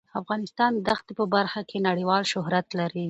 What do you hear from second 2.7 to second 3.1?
لري.